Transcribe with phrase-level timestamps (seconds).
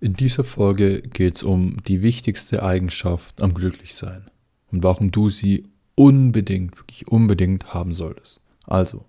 [0.00, 4.30] In dieser Folge geht es um die wichtigste Eigenschaft am Glücklichsein
[4.70, 5.64] und warum du sie
[5.96, 8.40] unbedingt, wirklich unbedingt haben solltest.
[8.64, 9.06] Also,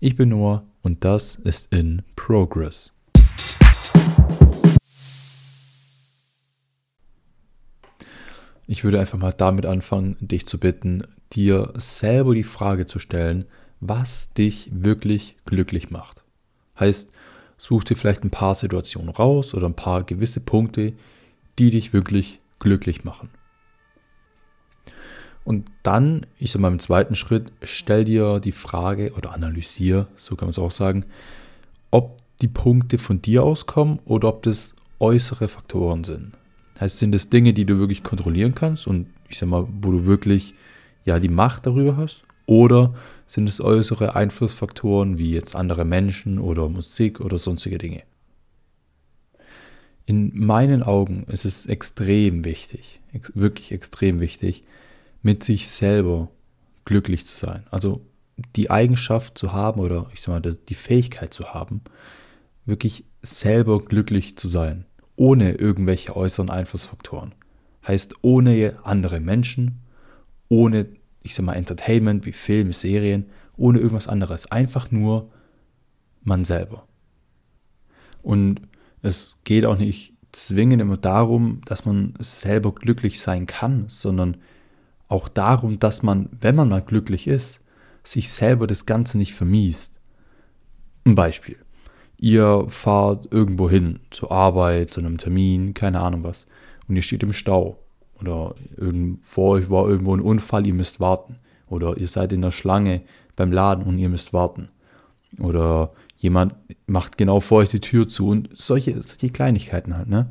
[0.00, 2.94] ich bin Noah und das ist in Progress.
[8.66, 11.02] Ich würde einfach mal damit anfangen, dich zu bitten,
[11.34, 13.44] dir selber die Frage zu stellen,
[13.80, 16.22] was dich wirklich glücklich macht.
[16.80, 17.12] Heißt,
[17.62, 20.94] such dir vielleicht ein paar Situationen raus oder ein paar gewisse Punkte,
[21.60, 23.30] die dich wirklich glücklich machen.
[25.44, 30.34] Und dann, ich sag mal im zweiten Schritt, stell dir die Frage oder analysier, so
[30.34, 31.04] kann man es auch sagen,
[31.92, 36.32] ob die Punkte von dir auskommen oder ob das äußere Faktoren sind.
[36.80, 40.04] Heißt, sind es Dinge, die du wirklich kontrollieren kannst und ich sag mal, wo du
[40.04, 40.54] wirklich
[41.04, 42.24] ja die Macht darüber hast?
[42.46, 42.94] Oder
[43.26, 48.02] sind es äußere Einflussfaktoren wie jetzt andere Menschen oder Musik oder sonstige Dinge?
[50.04, 53.00] In meinen Augen ist es extrem wichtig,
[53.34, 54.64] wirklich extrem wichtig,
[55.22, 56.28] mit sich selber
[56.84, 57.64] glücklich zu sein.
[57.70, 58.00] Also
[58.56, 61.82] die Eigenschaft zu haben oder ich sag mal, die Fähigkeit zu haben,
[62.66, 64.84] wirklich selber glücklich zu sein
[65.16, 67.34] ohne irgendwelche äußeren Einflussfaktoren.
[67.86, 69.80] Heißt ohne andere Menschen,
[70.48, 70.86] ohne,
[71.22, 73.26] ich sag mal, Entertainment wie Filme, Serien,
[73.56, 74.50] ohne irgendwas anderes.
[74.50, 75.30] Einfach nur
[76.22, 76.86] man selber.
[78.22, 78.62] Und
[79.02, 84.38] es geht auch nicht zwingend immer darum, dass man selber glücklich sein kann, sondern
[85.08, 87.60] auch darum, dass man, wenn man mal glücklich ist,
[88.04, 90.00] sich selber das Ganze nicht vermiest.
[91.04, 91.56] Ein Beispiel
[92.22, 96.46] ihr fahrt irgendwo hin, zur Arbeit, zu einem Termin, keine Ahnung was,
[96.86, 97.78] und ihr steht im Stau.
[98.22, 98.54] Oder
[99.20, 101.36] vor euch war irgendwo ein Unfall, ihr müsst warten.
[101.68, 103.02] Oder ihr seid in der Schlange
[103.36, 104.68] beim Laden und ihr müsst warten.
[105.38, 106.54] Oder jemand
[106.86, 110.30] macht genau vor euch die Tür zu und solche, solche Kleinigkeiten halt, ne?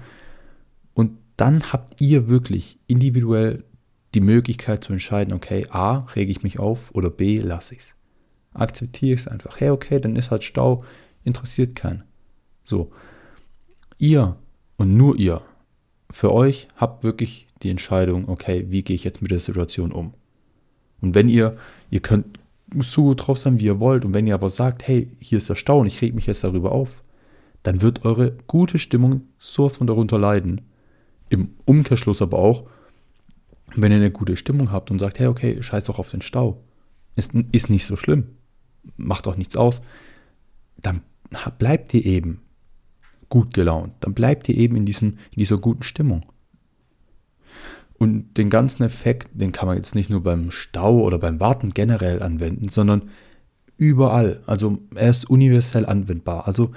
[0.93, 3.63] Und dann habt ihr wirklich individuell
[4.13, 7.95] die Möglichkeit zu entscheiden, okay, A, rege ich mich auf oder B, lasse ich es.
[8.53, 9.59] Akzeptiere ich es einfach.
[9.59, 10.83] Hey, okay, dann ist halt Stau,
[11.23, 12.03] interessiert keinen.
[12.63, 12.91] So,
[13.97, 14.35] ihr
[14.77, 15.41] und nur ihr,
[16.11, 20.13] für euch habt wirklich die Entscheidung, okay, wie gehe ich jetzt mit der Situation um?
[21.01, 21.57] Und wenn ihr,
[21.89, 22.39] ihr könnt
[22.79, 25.55] so drauf sein, wie ihr wollt, und wenn ihr aber sagt, hey, hier ist der
[25.55, 27.03] Stau und ich reg mich jetzt darüber auf,
[27.63, 30.61] dann wird eure gute Stimmung sowas von darunter leiden.
[31.29, 32.65] Im Umkehrschluss aber auch,
[33.75, 36.63] wenn ihr eine gute Stimmung habt und sagt, hey, okay, scheiß doch auf den Stau.
[37.15, 38.35] Ist, ist nicht so schlimm.
[38.97, 39.81] Macht auch nichts aus.
[40.77, 41.01] Dann
[41.59, 42.41] bleibt ihr eben
[43.31, 43.93] gut gelaunt.
[44.01, 46.23] Dann bleibt ihr eben in, diesem, in dieser guten Stimmung.
[47.97, 51.69] Und den ganzen Effekt, den kann man jetzt nicht nur beim Stau oder beim Warten
[51.69, 53.09] generell anwenden, sondern
[53.77, 54.41] überall.
[54.45, 56.47] Also er ist universell anwendbar.
[56.47, 56.71] Also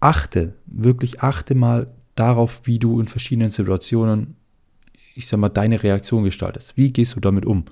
[0.00, 4.36] achte, wirklich achte mal darauf, wie du in verschiedenen Situationen,
[5.14, 6.76] ich sag mal, deine Reaktion gestaltest.
[6.76, 7.64] Wie gehst du damit um?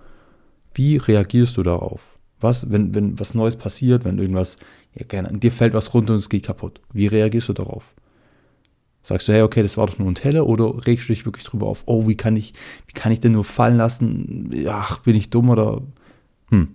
[0.72, 2.18] Wie reagierst du darauf?
[2.40, 4.56] Was, wenn, wenn was Neues passiert, wenn irgendwas,
[4.94, 6.80] ja, gerne, dir fällt was runter und es geht kaputt.
[6.92, 7.94] Wie reagierst du darauf?
[9.04, 11.44] Sagst du, hey, okay, das war doch nur ein Teller oder regst du dich wirklich
[11.44, 12.54] drüber auf, oh, wie kann ich,
[12.86, 14.50] wie kann ich denn nur fallen lassen?
[14.66, 15.82] Ach, bin ich dumm oder,
[16.48, 16.74] hm.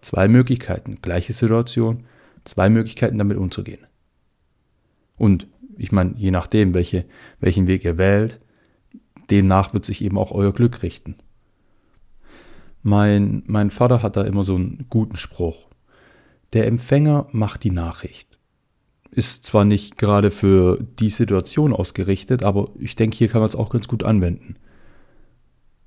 [0.00, 2.04] Zwei Möglichkeiten, gleiche Situation,
[2.44, 3.86] zwei Möglichkeiten damit umzugehen.
[5.16, 5.46] Und
[5.78, 7.04] ich meine, je nachdem, welche,
[7.38, 8.40] welchen Weg ihr wählt,
[9.30, 11.14] demnach wird sich eben auch euer Glück richten.
[12.82, 15.68] Mein, mein Vater hat da immer so einen guten Spruch.
[16.52, 18.31] Der Empfänger macht die Nachricht.
[19.14, 23.54] Ist zwar nicht gerade für die Situation ausgerichtet, aber ich denke, hier kann man es
[23.54, 24.56] auch ganz gut anwenden.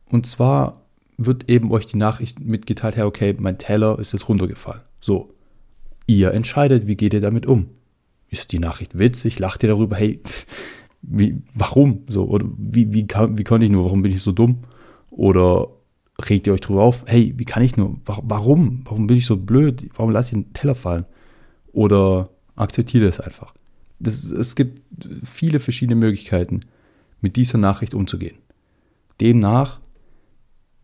[0.10, 0.84] Und zwar
[1.18, 4.82] wird eben euch die Nachricht mitgeteilt, hey, okay, mein Teller ist jetzt runtergefallen.
[5.02, 5.34] So.
[6.08, 7.68] Ihr entscheidet, wie geht ihr damit um?
[8.30, 9.40] Ist die Nachricht witzig?
[9.40, 9.96] Lacht ihr darüber?
[9.96, 10.20] Hey,
[11.02, 12.04] wie, warum?
[12.08, 13.86] So, oder wie, wie, wie konnte ich nur?
[13.86, 14.60] Warum bin ich so dumm?
[15.10, 15.68] Oder
[16.30, 19.38] regt ihr euch drüber auf, hey, wie kann ich nur, warum, warum bin ich so
[19.38, 21.06] blöd, warum lasse ich den Teller fallen?
[21.74, 23.54] Oder akzeptiert es einfach.
[24.00, 24.82] Das, es gibt
[25.24, 26.62] viele verschiedene Möglichkeiten,
[27.22, 28.38] mit dieser Nachricht umzugehen.
[29.20, 29.80] Demnach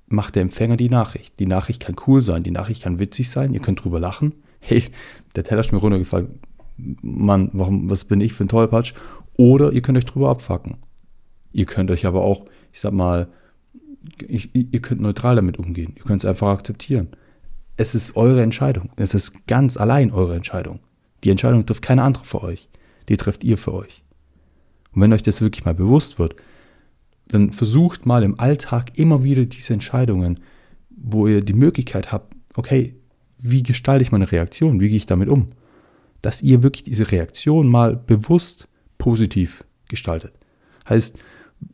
[0.07, 1.39] macht der Empfänger die Nachricht.
[1.39, 4.33] Die Nachricht kann cool sein, die Nachricht kann witzig sein, ihr könnt drüber lachen.
[4.59, 4.83] Hey,
[5.35, 6.39] der Teller ist mir runtergefallen.
[7.01, 8.93] Mann, warum, was bin ich für ein Tollpatsch?
[9.37, 10.77] Oder ihr könnt euch drüber abfacken.
[11.51, 13.27] Ihr könnt euch aber auch, ich sag mal,
[14.27, 15.93] ich, ihr könnt neutral damit umgehen.
[15.95, 17.09] Ihr könnt es einfach akzeptieren.
[17.77, 18.89] Es ist eure Entscheidung.
[18.95, 20.79] Es ist ganz allein eure Entscheidung.
[21.23, 22.69] Die Entscheidung trifft keine andere für euch.
[23.09, 24.03] Die trifft ihr für euch.
[24.93, 26.35] Und wenn euch das wirklich mal bewusst wird,
[27.27, 30.39] dann versucht mal im Alltag immer wieder diese Entscheidungen,
[30.89, 32.95] wo ihr die Möglichkeit habt, okay,
[33.37, 34.79] wie gestalte ich meine Reaktion?
[34.79, 35.47] Wie gehe ich damit um?
[36.21, 40.33] Dass ihr wirklich diese Reaktion mal bewusst positiv gestaltet.
[40.87, 41.17] Heißt,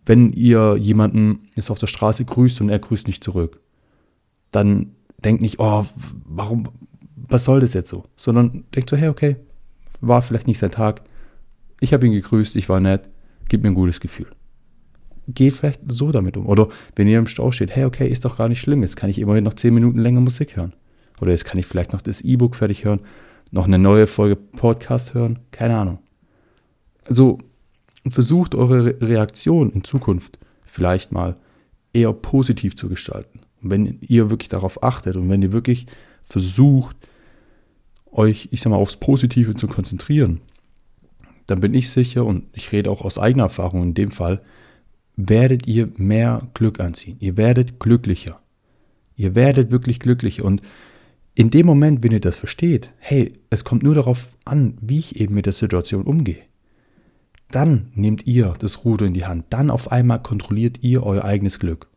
[0.06, 3.60] wenn ihr jemanden jetzt auf der Straße grüßt und er grüßt nicht zurück,
[4.52, 4.92] dann
[5.24, 5.86] denkt nicht, oh,
[6.26, 6.70] warum,
[7.28, 8.06] was soll das jetzt so?
[8.16, 9.36] Sondern denkt so, hey, okay,
[10.02, 11.02] war vielleicht nicht sein Tag.
[11.80, 13.10] Ich habe ihn gegrüßt, ich war nett,
[13.50, 14.28] gib mir ein gutes Gefühl.
[15.28, 16.48] Geht vielleicht so damit um.
[16.48, 19.10] Oder wenn ihr im Stau steht, hey, okay, ist doch gar nicht schlimm, jetzt kann
[19.10, 20.74] ich immerhin noch 10 Minuten länger Musik hören.
[21.20, 23.02] Oder jetzt kann ich vielleicht noch das E-Book fertig hören,
[23.52, 26.00] noch eine neue Folge Podcast hören, keine Ahnung.
[27.08, 27.40] Also
[28.10, 31.36] versucht eure Reaktion in Zukunft vielleicht mal
[31.94, 33.40] eher positiv zu gestalten.
[33.62, 35.88] Und wenn ihr wirklich darauf achtet und wenn ihr wirklich
[36.26, 36.96] versucht,
[38.12, 40.42] euch, ich sag mal, aufs Positive zu konzentrieren,
[41.46, 44.42] dann bin ich sicher, und ich rede auch aus eigener Erfahrung in dem Fall,
[45.16, 47.18] werdet ihr mehr Glück anziehen.
[47.20, 48.40] Ihr werdet glücklicher.
[49.16, 50.46] Ihr werdet wirklich glücklicher.
[50.46, 50.62] Und
[51.34, 55.20] in dem Moment, wenn ihr das versteht, hey, es kommt nur darauf an, wie ich
[55.20, 56.44] eben mit der Situation umgehe,
[57.50, 59.46] dann nehmt ihr das Ruder in die Hand.
[59.50, 61.88] Dann auf einmal kontrolliert ihr euer eigenes Glück.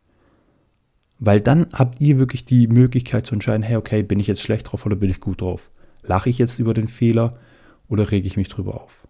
[1.19, 4.71] Weil dann habt ihr wirklich die Möglichkeit zu entscheiden, hey, okay, bin ich jetzt schlecht
[4.71, 5.69] drauf oder bin ich gut drauf?
[6.03, 7.37] Lache ich jetzt über den Fehler
[7.87, 9.07] oder rege ich mich drüber auf?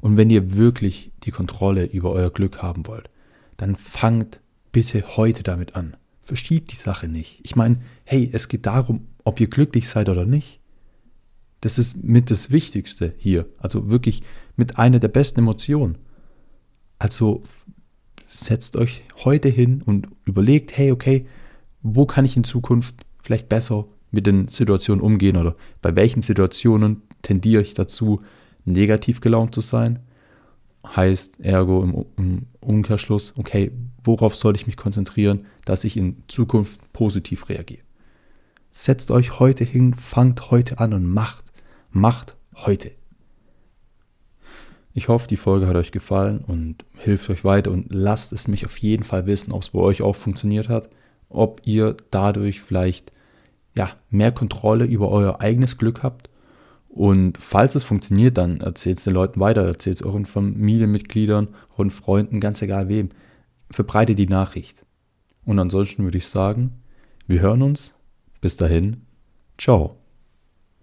[0.00, 3.10] Und wenn ihr wirklich die Kontrolle über euer Glück haben wollt,
[3.56, 4.40] dann fangt
[4.72, 5.96] bitte heute damit an.
[6.22, 7.40] Verschiebt die Sache nicht.
[7.42, 10.60] Ich meine, hey, es geht darum, ob ihr glücklich seid oder nicht.
[11.60, 13.46] Das ist mit das Wichtigste hier.
[13.58, 14.22] Also wirklich
[14.56, 15.98] mit einer der besten Emotionen.
[16.98, 17.42] Also
[18.28, 21.26] setzt euch heute hin und überlegt, hey, okay,
[21.82, 27.02] wo kann ich in Zukunft vielleicht besser mit den Situationen umgehen oder bei welchen Situationen
[27.22, 28.20] tendiere ich dazu,
[28.64, 30.00] negativ gelaunt zu sein.
[30.86, 33.70] Heißt ergo im, im Umkehrschluss, okay,
[34.02, 37.82] worauf soll ich mich konzentrieren, dass ich in Zukunft positiv reagiere.
[38.70, 41.44] Setzt euch heute hin, fangt heute an und macht.
[41.90, 42.92] Macht heute.
[44.92, 48.64] Ich hoffe, die Folge hat euch gefallen und hilft euch weiter und lasst es mich
[48.64, 50.88] auf jeden Fall wissen, ob es bei euch auch funktioniert hat,
[51.28, 53.12] ob ihr dadurch vielleicht
[53.76, 56.30] ja, mehr Kontrolle über euer eigenes Glück habt.
[56.88, 61.90] Und falls es funktioniert, dann erzählt es den Leuten weiter, erzählt es euren Familienmitgliedern, euren
[61.90, 63.10] Freunden, ganz egal wem.
[63.70, 64.84] Verbreitet die Nachricht.
[65.44, 66.82] Und ansonsten würde ich sagen,
[67.28, 67.94] wir hören uns.
[68.40, 69.02] Bis dahin,
[69.56, 69.99] ciao.